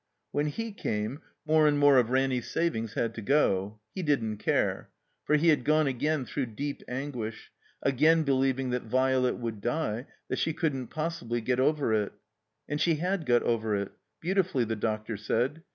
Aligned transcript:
When 0.31 0.47
he 0.47 0.71
came 0.71 1.21
more 1.45 1.67
and 1.67 1.77
more 1.77 1.97
of 1.99 2.09
Ranny's 2.09 2.49
savings 2.49 2.95
had 2.95 3.13
to 3.13 3.21
go. 3.21 3.79
He 3.93 4.01
didn't 4.01 4.37
care. 4.37 4.89
For 5.25 5.35
he 5.35 5.49
had 5.49 5.63
gone 5.63 5.85
again 5.85 6.25
through 6.25 6.47
deep 6.57 6.81
anguish, 6.87 7.51
again 7.83 8.23
believing 8.23 8.71
that 8.71 8.81
Violet 8.81 9.35
would 9.37 9.61
die, 9.61 10.07
that 10.27 10.39
she 10.39 10.53
couldn't 10.53 10.89
jxjssibly 10.89 11.45
get 11.45 11.59
over 11.59 11.93
it. 11.93 12.13
And 12.67 12.81
she 12.81 12.95
had 12.95 13.27
got 13.27 13.43
over 13.43 13.75
it; 13.75 13.91
beautifully, 14.19 14.65
tie 14.65 14.73
doctor 14.73 15.17
said. 15.17 15.61